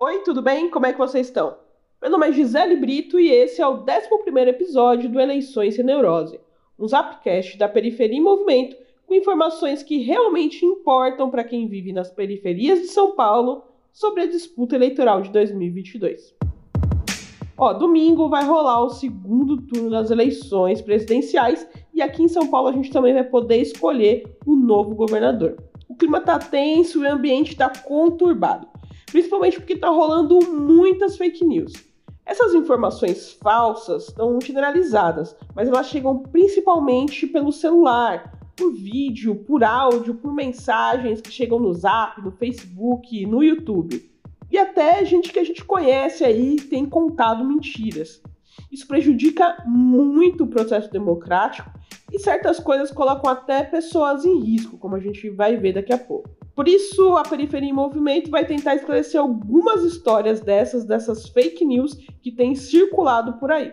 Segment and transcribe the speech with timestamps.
[0.00, 0.70] Oi, tudo bem?
[0.70, 1.56] Como é que vocês estão?
[2.00, 6.38] Meu nome é Gisele Brito e esse é o 11 episódio do Eleições Sem Neurose,
[6.78, 8.76] um zapcast da Periferia em Movimento
[9.08, 14.26] com informações que realmente importam para quem vive nas periferias de São Paulo sobre a
[14.26, 16.32] disputa eleitoral de 2022.
[17.56, 22.68] Ó, domingo vai rolar o segundo turno das eleições presidenciais e aqui em São Paulo
[22.68, 25.56] a gente também vai poder escolher o novo governador.
[25.88, 28.68] O clima tá tenso e o ambiente tá conturbado,
[29.10, 31.72] principalmente porque tá rolando muitas fake news.
[32.24, 40.14] Essas informações falsas estão generalizadas, mas elas chegam principalmente pelo celular, por vídeo, por áudio,
[40.14, 44.10] por mensagens que chegam no Zap, no Facebook, no YouTube.
[44.50, 48.20] E até gente que a gente conhece aí tem contado mentiras.
[48.70, 51.70] Isso prejudica muito o processo democrático
[52.12, 55.98] e certas coisas colocam até pessoas em risco, como a gente vai ver daqui a
[55.98, 56.37] pouco.
[56.58, 61.94] Por isso, a Periferia em Movimento vai tentar esclarecer algumas histórias dessas, dessas fake news
[62.20, 63.72] que têm circulado por aí.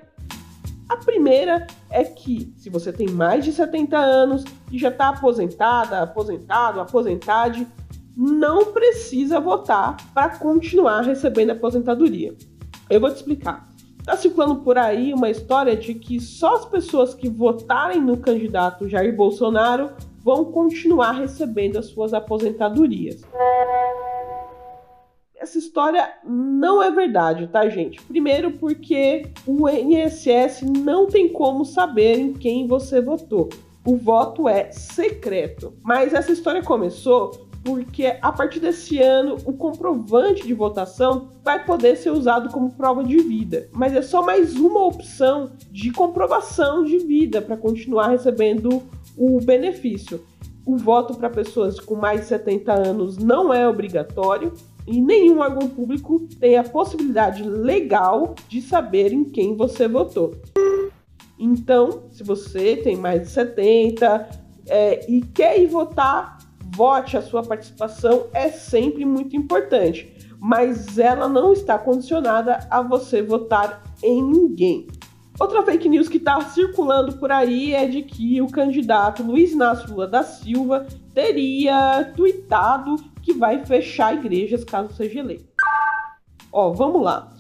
[0.88, 6.04] A primeira é que, se você tem mais de 70 anos e já está aposentada,
[6.04, 7.68] aposentado, aposentade,
[8.16, 12.36] não precisa votar para continuar recebendo aposentadoria.
[12.88, 13.68] Eu vou te explicar.
[13.98, 18.88] Está circulando por aí uma história de que só as pessoas que votarem no candidato
[18.88, 19.90] Jair Bolsonaro
[20.26, 23.22] vão continuar recebendo as suas aposentadorias.
[25.36, 28.02] Essa história não é verdade, tá, gente?
[28.02, 33.50] Primeiro, porque o INSS não tem como saber em quem você votou.
[33.86, 35.74] O voto é secreto.
[35.84, 41.98] Mas essa história começou porque a partir desse ano o comprovante de votação vai poder
[41.98, 47.00] ser usado como prova de vida, mas é só mais uma opção de comprovação de
[47.00, 48.84] vida para continuar recebendo
[49.18, 50.24] o benefício.
[50.66, 54.54] O voto para pessoas com mais de 70 anos não é obrigatório
[54.88, 60.36] e nenhum órgão público tem a possibilidade legal de saber em quem você votou.
[61.38, 64.30] Então, se você tem mais de 70
[64.68, 66.38] é, e quer ir votar,
[66.76, 67.18] vote.
[67.18, 73.84] A sua participação é sempre muito importante, mas ela não está condicionada a você votar
[74.04, 74.88] em ninguém.
[75.38, 79.90] Outra fake news que está circulando por aí é de que o candidato Luiz Inácio
[79.90, 85.46] Lula da Silva teria tweetado que vai fechar igrejas caso seja eleito.
[86.52, 87.34] Ó, vamos lá.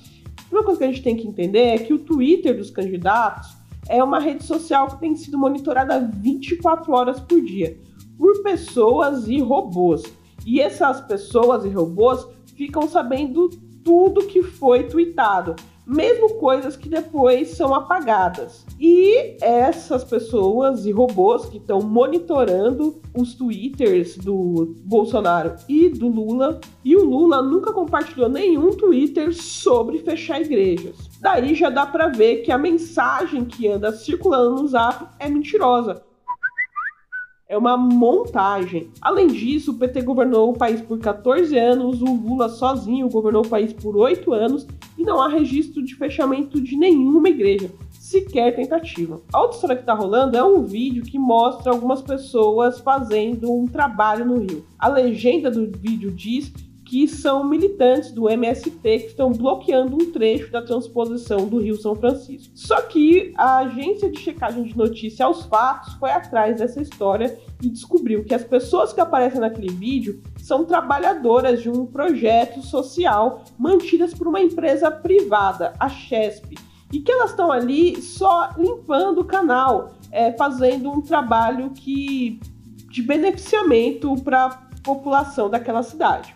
[0.51, 3.55] Uma coisa que a gente tem que entender é que o Twitter dos candidatos
[3.87, 7.79] é uma rede social que tem sido monitorada 24 horas por dia
[8.17, 10.03] por pessoas e robôs.
[10.45, 13.49] E essas pessoas e robôs ficam sabendo
[13.83, 15.55] tudo que foi tweetado
[15.85, 18.65] mesmo coisas que depois são apagadas.
[18.79, 26.59] E essas pessoas e robôs que estão monitorando os twitters do Bolsonaro e do Lula,
[26.83, 31.09] e o Lula nunca compartilhou nenhum twitter sobre fechar igrejas.
[31.21, 36.03] Daí já dá para ver que a mensagem que anda circulando no Zap é mentirosa,
[37.47, 38.89] é uma montagem.
[38.99, 43.47] Além disso, o PT governou o país por 14 anos, o Lula sozinho governou o
[43.47, 44.67] país por 8 anos
[44.97, 49.21] e não há registro de fechamento de nenhuma igreja, sequer tentativa.
[49.33, 53.67] A outra história que está rolando é um vídeo que mostra algumas pessoas fazendo um
[53.67, 54.65] trabalho no Rio.
[54.77, 56.51] A legenda do vídeo diz
[56.85, 61.95] que são militantes do MST que estão bloqueando um trecho da transposição do Rio São
[61.95, 62.53] Francisco.
[62.55, 67.69] Só que a agência de checagem de notícia aos fatos foi atrás dessa história e
[67.69, 74.13] descobriu que as pessoas que aparecem naquele vídeo são trabalhadoras de um projeto social mantidas
[74.13, 76.55] por uma empresa privada, a Chesp,
[76.93, 82.39] e que elas estão ali só limpando o canal, é, fazendo um trabalho que
[82.91, 86.35] de beneficiamento para a população daquela cidade.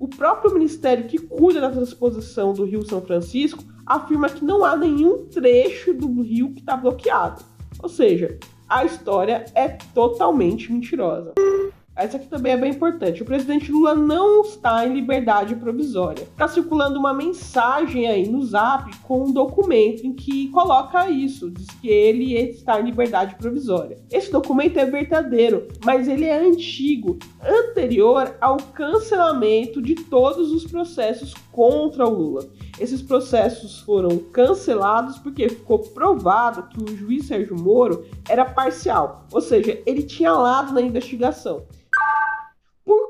[0.00, 4.76] O próprio ministério que cuida da transposição do Rio São Francisco afirma que não há
[4.76, 7.44] nenhum trecho do rio que está bloqueado.
[7.80, 8.36] Ou seja,
[8.68, 11.32] a história é totalmente mentirosa.
[11.98, 13.22] Essa aqui também é bem importante.
[13.22, 16.22] O presidente Lula não está em liberdade provisória.
[16.22, 21.66] Está circulando uma mensagem aí no Zap com um documento em que coloca isso, diz
[21.80, 23.98] que ele está em liberdade provisória.
[24.12, 31.34] Esse documento é verdadeiro, mas ele é antigo, anterior ao cancelamento de todos os processos
[31.50, 32.48] contra o Lula.
[32.78, 39.40] Esses processos foram cancelados porque ficou provado que o juiz Sérgio Moro era parcial, ou
[39.40, 41.66] seja, ele tinha lado na investigação.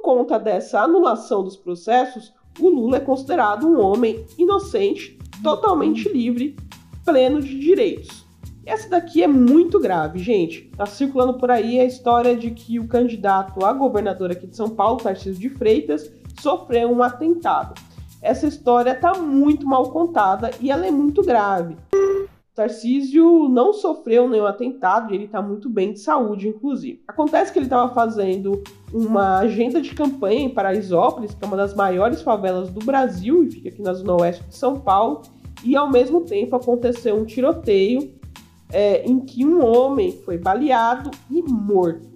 [0.08, 6.56] Conta dessa anulação dos processos, o Lula é considerado um homem inocente, totalmente livre,
[7.04, 8.24] pleno de direitos.
[8.64, 10.62] Essa daqui é muito grave, gente.
[10.74, 14.70] Tá circulando por aí a história de que o candidato a governador aqui de São
[14.70, 17.78] Paulo, Tarcísio de Freitas, sofreu um atentado.
[18.22, 21.76] Essa história tá muito mal contada e ela é muito grave.
[22.54, 27.02] Tarcísio não sofreu nenhum atentado e ele está muito bem de saúde, inclusive.
[27.06, 28.62] Acontece que ele estava fazendo
[28.92, 33.50] uma agenda de campanha em Paraisópolis, que é uma das maiores favelas do Brasil e
[33.50, 35.22] fica aqui na zona oeste de São Paulo,
[35.64, 38.14] e ao mesmo tempo aconteceu um tiroteio
[38.72, 42.08] é, em que um homem foi baleado e morto.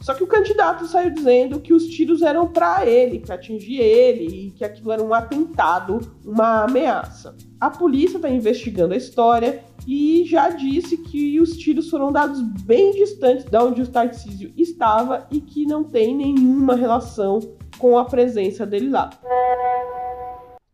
[0.00, 4.46] Só que o candidato saiu dizendo que os tiros eram para ele, para atingir ele,
[4.46, 7.36] e que aquilo era um atentado, uma ameaça.
[7.60, 12.92] A polícia está investigando a história e já disse que os tiros foram dados bem
[12.92, 17.40] distantes de onde o Tarcísio estava e que não tem nenhuma relação
[17.78, 19.10] com a presença dele lá.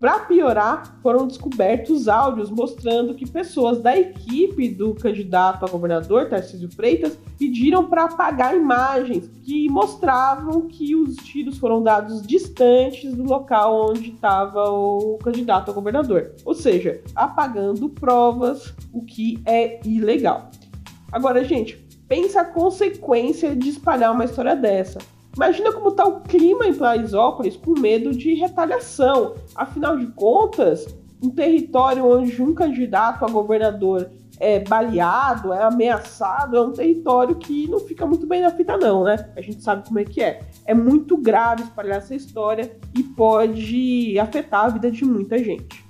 [0.03, 6.69] Para piorar, foram descobertos áudios mostrando que pessoas da equipe do candidato a governador, Tarcísio
[6.73, 13.91] Freitas, pediram para apagar imagens que mostravam que os tiros foram dados distantes do local
[13.91, 16.33] onde estava o candidato a governador.
[16.45, 20.51] Ou seja, apagando provas, o que é ilegal.
[21.13, 21.77] Agora, gente,
[22.09, 24.99] pensa a consequência de espalhar uma história dessa.
[25.35, 29.35] Imagina como está o clima em Paraisópolis com medo de retaliação.
[29.55, 30.87] Afinal de contas,
[31.23, 37.69] um território onde um candidato a governador é baleado, é ameaçado, é um território que
[37.69, 39.31] não fica muito bem na fita, não, né?
[39.37, 40.43] A gente sabe como é que é.
[40.67, 45.85] É muito grave espalhar essa história e pode afetar a vida de muita gente.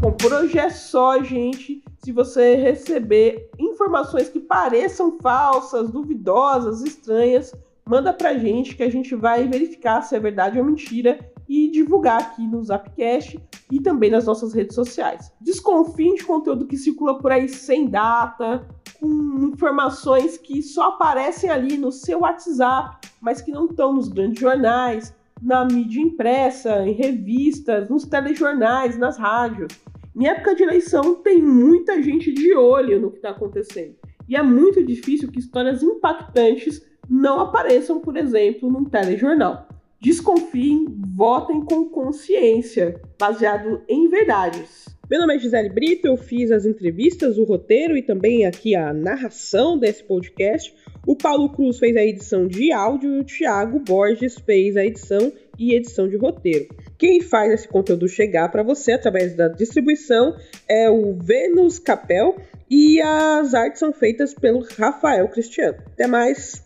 [0.00, 1.82] Bom, por hoje é só, gente.
[2.04, 7.52] Se você receber informações que pareçam falsas, duvidosas, estranhas,
[7.88, 11.18] manda pra gente que a gente vai verificar se é verdade ou mentira
[11.48, 13.40] e divulgar aqui no Zapcast
[13.70, 15.32] e também nas nossas redes sociais.
[15.40, 18.66] Desconfie de conteúdo que circula por aí sem data,
[19.00, 24.40] com informações que só aparecem ali no seu WhatsApp, mas que não estão nos grandes
[24.40, 29.68] jornais, na mídia impressa, em revistas, nos telejornais, nas rádios.
[30.16, 33.94] Em época de eleição, tem muita gente de olho no que está acontecendo.
[34.28, 39.68] E é muito difícil que histórias impactantes não apareçam, por exemplo, num telejornal.
[40.00, 40.86] Desconfiem,
[41.16, 44.86] votem com consciência, baseado em verdades.
[45.08, 48.92] Meu nome é Gisele Brito, eu fiz as entrevistas, o roteiro e também aqui a
[48.92, 50.74] narração desse podcast.
[51.06, 55.32] O Paulo Cruz fez a edição de áudio e o Thiago Borges fez a edição
[55.56, 56.66] e edição de roteiro.
[56.98, 60.36] Quem faz esse conteúdo chegar para você através da distribuição
[60.68, 62.36] é o Vênus Capel
[62.68, 65.78] e as artes são feitas pelo Rafael Cristiano.
[65.86, 66.65] Até mais!